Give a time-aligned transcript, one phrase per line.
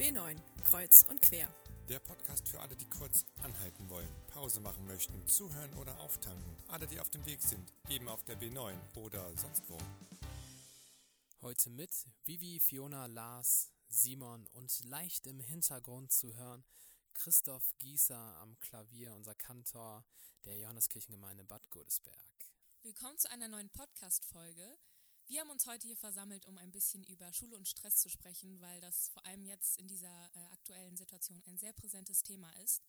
[0.00, 0.34] B9,
[0.64, 1.46] Kreuz und Quer.
[1.90, 6.56] Der Podcast für alle, die kurz anhalten wollen, Pause machen möchten, zuhören oder auftanken.
[6.68, 9.76] Alle, die auf dem Weg sind, eben auf der B9 oder sonst wo.
[11.42, 11.90] Heute mit
[12.24, 16.64] Vivi, Fiona, Lars, Simon und leicht im Hintergrund zu hören
[17.12, 20.06] Christoph Gießer am Klavier, unser Kantor
[20.46, 22.16] der Johanneskirchengemeinde Bad Godesberg.
[22.80, 24.78] Willkommen zu einer neuen Podcast-Folge.
[25.30, 28.60] Wir haben uns heute hier versammelt, um ein bisschen über Schule und Stress zu sprechen,
[28.60, 32.82] weil das vor allem jetzt in dieser äh, aktuellen Situation ein sehr präsentes Thema ist.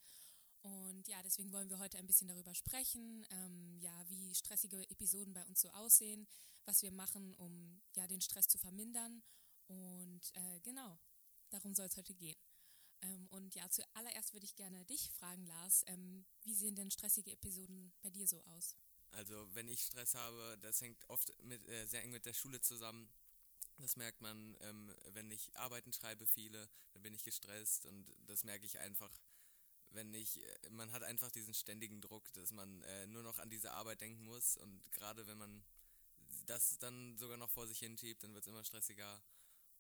[0.64, 5.36] Und ja, deswegen wollen wir heute ein bisschen darüber sprechen, ähm, ja, wie stressige Episoden
[5.36, 6.28] bei uns so aussehen,
[6.66, 9.22] was wir machen, um ja den Stress zu vermindern.
[9.68, 10.98] Und äh, genau,
[11.52, 12.42] darum soll es heute gehen.
[13.04, 17.34] Ähm, und ja, zuallererst würde ich gerne dich fragen, Lars, ähm, wie sehen denn stressige
[17.34, 18.76] Episoden bei dir so aus?
[19.12, 22.62] Also wenn ich Stress habe, das hängt oft mit, äh, sehr eng mit der Schule
[22.62, 23.10] zusammen.
[23.78, 28.44] Das merkt man, ähm, wenn ich Arbeiten schreibe viele, dann bin ich gestresst und das
[28.44, 29.12] merke ich einfach,
[29.90, 33.50] wenn ich, äh, man hat einfach diesen ständigen Druck, dass man äh, nur noch an
[33.50, 35.64] diese Arbeit denken muss und gerade wenn man
[36.46, 39.22] das dann sogar noch vor sich hinschiebt, dann wird es immer stressiger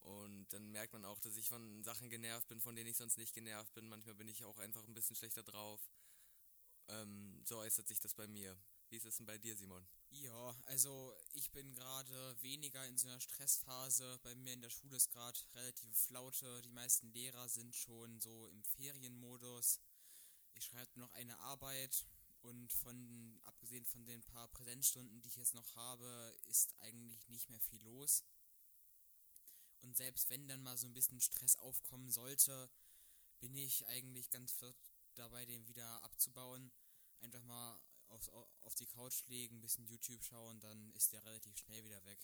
[0.01, 3.17] und dann merkt man auch, dass ich von Sachen genervt bin, von denen ich sonst
[3.17, 3.87] nicht genervt bin.
[3.87, 5.79] Manchmal bin ich auch einfach ein bisschen schlechter drauf.
[6.87, 8.57] Ähm, so äußert sich das bei mir.
[8.91, 9.87] Wie ist es denn bei dir, Simon?
[10.09, 14.19] Ja, also ich bin gerade weniger in so einer Stressphase.
[14.21, 16.61] Bei mir in der Schule ist gerade relativ Flaute.
[16.61, 19.79] Die meisten Lehrer sind schon so im Ferienmodus.
[20.55, 22.05] Ich schreibe noch eine Arbeit
[22.41, 27.49] und von abgesehen von den paar Präsenzstunden, die ich jetzt noch habe, ist eigentlich nicht
[27.49, 28.25] mehr viel los.
[29.79, 32.69] Und selbst wenn dann mal so ein bisschen Stress aufkommen sollte,
[33.39, 34.75] bin ich eigentlich ganz flott
[35.15, 36.73] dabei, den wieder abzubauen.
[37.21, 37.79] Einfach mal
[38.11, 38.29] auf,
[38.61, 42.19] auf die Couch legen, ein bisschen YouTube schauen, dann ist der relativ schnell wieder weg.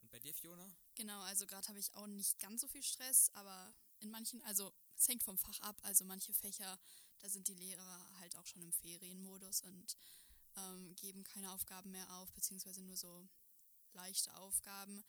[0.00, 0.74] Und bei dir, Fiona?
[0.94, 4.72] Genau, also gerade habe ich auch nicht ganz so viel Stress, aber in manchen, also
[4.96, 6.78] es hängt vom Fach ab, also manche Fächer,
[7.20, 9.96] da sind die Lehrer halt auch schon im Ferienmodus und
[10.56, 13.28] ähm, geben keine Aufgaben mehr auf, beziehungsweise nur so
[13.92, 15.04] leichte Aufgaben.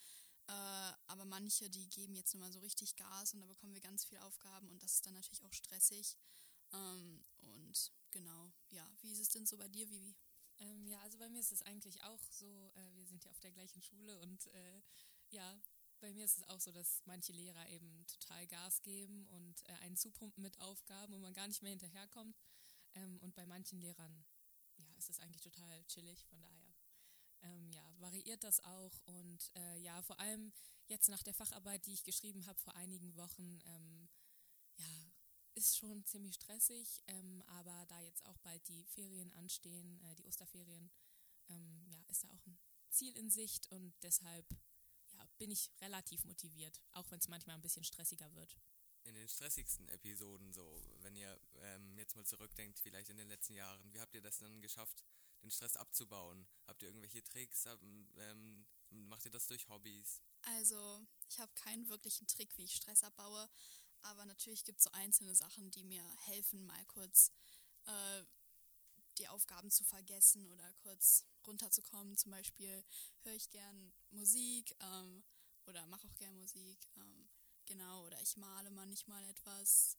[0.47, 3.81] Äh, aber manche, die geben jetzt nur mal so richtig Gas und da bekommen wir
[3.81, 6.18] ganz viel Aufgaben und das ist dann natürlich auch stressig.
[6.72, 10.16] Ähm, und genau, ja, wie ist es denn so bei dir, Vivi?
[10.59, 13.40] Ähm, ja, also bei mir ist es eigentlich auch so, äh, wir sind ja auf
[13.41, 14.81] der gleichen Schule und äh,
[15.29, 15.59] ja,
[16.00, 19.74] bei mir ist es auch so, dass manche Lehrer eben total Gas geben und äh,
[19.81, 22.38] einen zupumpen mit Aufgaben und man gar nicht mehr hinterherkommt.
[22.94, 24.25] Ähm, und bei manchen Lehrern,
[24.78, 26.75] ja, ist es eigentlich total chillig, von daher
[27.41, 29.00] ähm, ja, variiert das auch.
[29.06, 30.53] Und äh, ja, vor allem
[30.88, 34.09] jetzt nach der Facharbeit, die ich geschrieben habe vor einigen Wochen, ähm,
[35.56, 37.02] ist schon ziemlich stressig.
[37.08, 40.91] Ähm, aber da jetzt auch bald die Ferien anstehen, äh, die Osterferien,
[41.50, 42.58] ähm, ja, ist da auch ein
[42.90, 44.46] Ziel in Sicht und deshalb
[45.13, 48.58] ja, bin ich relativ motiviert, auch wenn es manchmal ein bisschen stressiger wird
[49.06, 53.53] in den stressigsten Episoden so, wenn ihr ähm, jetzt mal zurückdenkt, vielleicht in den letzten
[53.53, 55.03] Jahren, wie habt ihr das dann geschafft,
[55.42, 56.47] den Stress abzubauen?
[56.68, 57.66] Habt ihr irgendwelche Tricks?
[58.18, 60.22] Ähm, macht ihr das durch Hobbys?
[60.44, 63.50] Also, ich habe keinen wirklichen Trick, wie ich Stress abbaue,
[64.03, 67.31] aber natürlich gibt es so einzelne Sachen, die mir helfen, mal kurz
[67.86, 68.24] äh,
[69.18, 72.18] die Aufgaben zu vergessen oder kurz runterzukommen.
[72.18, 72.84] Zum Beispiel
[73.24, 75.24] höre ich gern Musik ähm,
[75.66, 76.88] oder mache auch gern Musik.
[76.97, 77.30] Ähm,
[77.66, 79.97] genau, oder ich male manchmal etwas.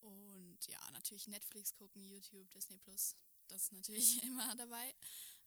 [0.00, 3.16] Und ja, natürlich Netflix gucken, YouTube, Disney Plus
[3.48, 4.94] das ist natürlich immer dabei.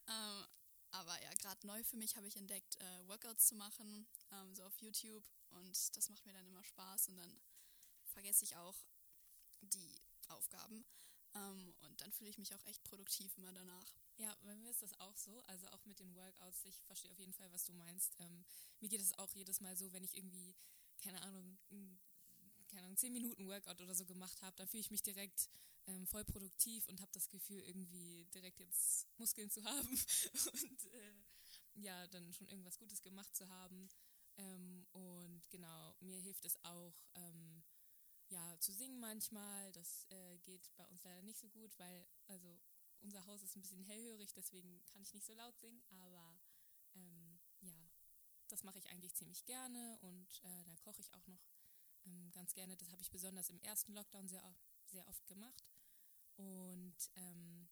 [0.07, 0.45] Ähm,
[0.91, 4.63] aber ja, gerade neu für mich habe ich entdeckt, äh, Workouts zu machen, ähm, so
[4.63, 5.23] auf YouTube.
[5.49, 7.41] Und das macht mir dann immer Spaß und dann
[8.11, 8.75] vergesse ich auch
[9.61, 9.95] die
[10.27, 10.85] Aufgaben.
[11.33, 13.95] Ähm, und dann fühle ich mich auch echt produktiv immer danach.
[14.17, 15.41] Ja, bei mir ist das auch so.
[15.43, 16.65] Also auch mit den Workouts.
[16.65, 18.15] Ich verstehe auf jeden Fall, was du meinst.
[18.19, 18.45] Ähm,
[18.79, 20.55] mir geht es auch jedes Mal so, wenn ich irgendwie,
[20.99, 21.57] keine Ahnung,
[22.67, 25.49] keine Ahnung, 10 Minuten Workout oder so gemacht habe, dann fühle ich mich direkt
[25.87, 31.13] ähm, voll produktiv und habe das Gefühl, irgendwie direkt jetzt Muskeln zu haben und äh,
[31.75, 33.89] ja, dann schon irgendwas Gutes gemacht zu haben.
[34.37, 37.63] Ähm, und genau, mir hilft es auch, ähm,
[38.31, 39.71] ja, zu singen manchmal.
[39.73, 42.59] Das äh, geht bei uns leider nicht so gut, weil, also,
[43.01, 46.39] unser Haus ist ein bisschen hellhörig, deswegen kann ich nicht so laut singen, aber
[46.95, 47.89] ähm, ja,
[48.47, 51.43] das mache ich eigentlich ziemlich gerne und äh, dann koche ich auch noch
[52.05, 52.77] ähm, ganz gerne.
[52.77, 54.55] Das habe ich besonders im ersten Lockdown sehr,
[54.85, 55.65] sehr oft gemacht.
[56.35, 57.69] Und ähm,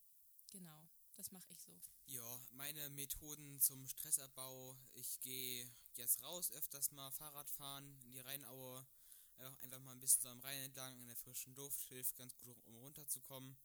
[0.52, 1.80] genau, das mache ich so.
[2.06, 4.78] Ja, meine Methoden zum Stressabbau.
[4.94, 8.88] Ich gehe jetzt raus, öfters mal Fahrrad fahren in die Rheinaue.
[9.40, 11.88] Einfach mal ein bisschen so am Rhein entlang in der frischen Luft.
[11.88, 13.58] Hilft ganz gut, um runterzukommen.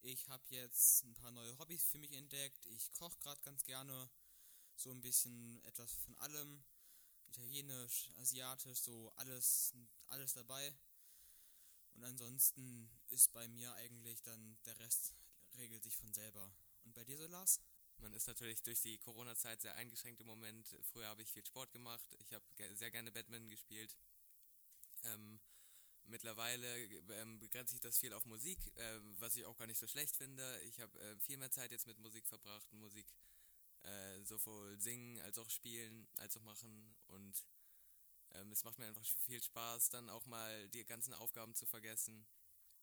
[0.00, 2.64] Ich habe jetzt ein paar neue Hobbys für mich entdeckt.
[2.66, 4.08] Ich koche gerade ganz gerne
[4.74, 6.64] so ein bisschen etwas von allem.
[7.26, 9.74] italienisch, asiatisch, so alles,
[10.08, 10.74] alles dabei.
[11.92, 15.14] Und ansonsten ist bei mir eigentlich dann der Rest
[15.58, 16.50] regelt sich von selber.
[16.84, 17.60] Und bei dir so, Lars?
[17.98, 20.74] Man ist natürlich durch die Corona-Zeit sehr eingeschränkt im Moment.
[20.82, 22.06] Früher habe ich viel Sport gemacht.
[22.20, 22.44] Ich habe
[22.74, 23.94] sehr gerne Badminton gespielt.
[25.06, 25.40] Ähm,
[26.04, 26.66] mittlerweile
[27.20, 30.16] ähm, begrenzt sich das viel auf Musik, äh, was ich auch gar nicht so schlecht
[30.16, 30.60] finde.
[30.62, 33.06] Ich habe äh, viel mehr Zeit jetzt mit Musik verbracht, Musik
[33.82, 36.96] äh, sowohl singen als auch spielen, als auch machen.
[37.08, 37.46] Und
[38.32, 42.26] ähm, es macht mir einfach viel Spaß, dann auch mal die ganzen Aufgaben zu vergessen.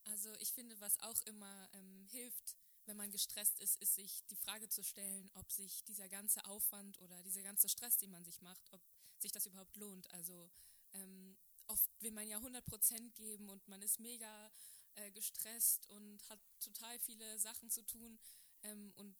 [0.06, 4.36] Also ich finde, was auch immer ähm, hilft, wenn man gestresst ist, ist sich die
[4.36, 8.42] Frage zu stellen, ob sich dieser ganze Aufwand oder dieser ganze Stress, den man sich
[8.42, 8.82] macht, ob
[9.20, 10.12] sich das überhaupt lohnt.
[10.12, 10.50] Also
[10.92, 11.38] ähm,
[11.68, 14.52] oft will man ja 100 Prozent geben und man ist mega
[14.96, 18.20] äh, gestresst und hat total viele Sachen zu tun.
[18.64, 19.16] Ähm, und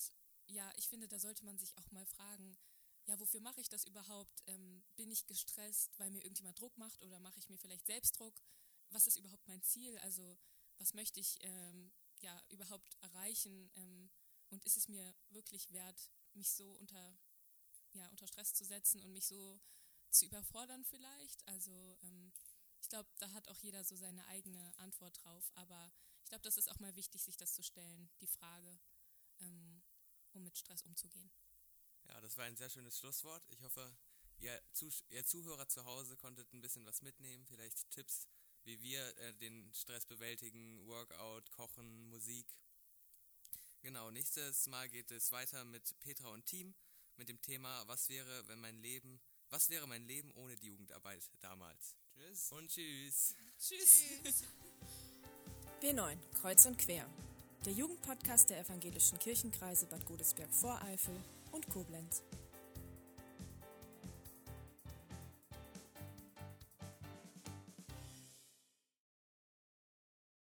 [0.48, 2.58] ja, ich finde, da sollte man sich auch mal fragen,
[3.06, 4.44] ja, wofür mache ich das überhaupt?
[4.48, 8.18] Ähm, bin ich gestresst, weil mir irgendjemand Druck macht oder mache ich mir vielleicht selbst
[8.18, 8.42] Druck?
[8.90, 9.98] Was ist überhaupt mein Ziel?
[10.00, 10.38] Also
[10.78, 13.70] was möchte ich ähm, ja überhaupt erreichen?
[13.76, 14.10] Ähm,
[14.50, 17.18] und ist es mir wirklich wert, mich so unter,
[17.94, 19.60] ja, unter Stress zu setzen und mich so
[20.14, 21.46] zu überfordern vielleicht?
[21.48, 22.32] Also ähm,
[22.82, 25.52] ich glaube, da hat auch jeder so seine eigene Antwort drauf.
[25.56, 25.92] Aber
[26.24, 28.80] ich glaube, das ist auch mal wichtig, sich das zu stellen, die Frage,
[29.40, 29.82] ähm,
[30.34, 31.32] um mit Stress umzugehen.
[32.08, 33.44] Ja, das war ein sehr schönes Schlusswort.
[33.50, 33.96] Ich hoffe,
[34.38, 38.28] ihr, Zuh ihr Zuhörer zu Hause konntet ein bisschen was mitnehmen, vielleicht Tipps,
[38.64, 42.56] wie wir äh, den Stress bewältigen, Workout, Kochen, Musik.
[43.82, 46.76] Genau, nächstes Mal geht es weiter mit Petra und Team
[47.18, 49.22] mit dem Thema, was wäre, wenn mein Leben,
[49.54, 51.96] was wäre mein Leben ohne die Jugendarbeit damals?
[52.16, 52.52] Tschüss.
[52.52, 53.36] Und tschüss.
[53.60, 54.04] Tschüss.
[55.80, 57.08] B9, Kreuz und Quer.
[57.64, 61.16] Der Jugendpodcast der evangelischen Kirchenkreise Bad Godesberg-Voreifel
[61.52, 62.24] und Koblenz.